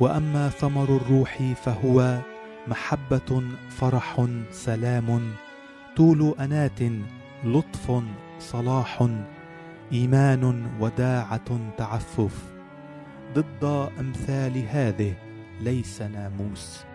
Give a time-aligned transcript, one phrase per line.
[0.00, 2.18] وأما ثمر الروح فهو
[2.68, 5.20] محبة فرح سلام
[5.96, 6.92] طول أناة
[7.44, 8.02] لطف
[8.38, 9.08] صلاح
[9.92, 12.58] إيمان وداعة تعفف.
[13.34, 15.14] ضد أمثال هذه
[15.60, 16.87] ليس ناموس